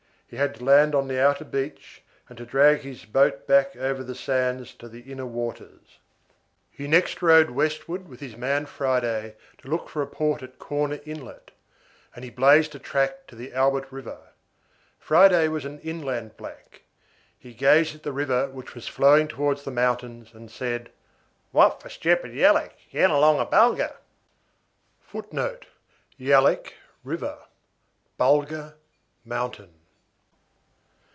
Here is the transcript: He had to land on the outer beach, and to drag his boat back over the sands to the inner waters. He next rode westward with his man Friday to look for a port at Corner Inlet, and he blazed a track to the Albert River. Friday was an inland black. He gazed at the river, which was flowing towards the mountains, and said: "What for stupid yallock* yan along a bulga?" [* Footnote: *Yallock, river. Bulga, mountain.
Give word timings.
He 0.31 0.37
had 0.37 0.55
to 0.55 0.63
land 0.63 0.95
on 0.95 1.09
the 1.09 1.19
outer 1.21 1.43
beach, 1.43 2.03
and 2.29 2.37
to 2.37 2.45
drag 2.45 2.83
his 2.83 3.03
boat 3.03 3.45
back 3.47 3.75
over 3.75 4.01
the 4.01 4.15
sands 4.15 4.73
to 4.75 4.87
the 4.87 5.01
inner 5.01 5.25
waters. 5.25 5.99
He 6.71 6.87
next 6.87 7.21
rode 7.21 7.49
westward 7.49 8.07
with 8.07 8.21
his 8.21 8.37
man 8.37 8.65
Friday 8.65 9.35
to 9.57 9.67
look 9.67 9.89
for 9.89 10.01
a 10.01 10.07
port 10.07 10.41
at 10.41 10.57
Corner 10.57 11.01
Inlet, 11.05 11.51
and 12.15 12.23
he 12.23 12.29
blazed 12.29 12.73
a 12.73 12.79
track 12.79 13.27
to 13.27 13.35
the 13.35 13.53
Albert 13.53 13.91
River. 13.91 14.29
Friday 14.97 15.49
was 15.49 15.65
an 15.65 15.79
inland 15.81 16.37
black. 16.37 16.83
He 17.37 17.53
gazed 17.53 17.93
at 17.95 18.03
the 18.03 18.13
river, 18.13 18.47
which 18.47 18.73
was 18.73 18.87
flowing 18.87 19.27
towards 19.27 19.63
the 19.65 19.69
mountains, 19.71 20.33
and 20.33 20.49
said: 20.49 20.91
"What 21.51 21.81
for 21.81 21.89
stupid 21.89 22.31
yallock* 22.33 22.71
yan 22.89 23.09
along 23.09 23.41
a 23.41 23.45
bulga?" 23.45 23.97
[* 24.53 25.01
Footnote: 25.11 25.65
*Yallock, 26.17 26.71
river. 27.03 27.37
Bulga, 28.17 28.75
mountain. 29.25 29.73